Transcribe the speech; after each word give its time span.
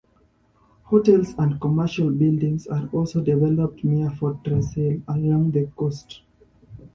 Hotels 0.85 1.35
and 1.37 1.61
commercial 1.61 2.09
buildings 2.09 2.65
are 2.65 2.89
also 2.91 3.21
developed 3.21 3.83
near 3.83 4.09
Fortress 4.09 4.73
Hill 4.73 5.03
along 5.07 5.51
the 5.51 5.67
coast. 5.75 6.23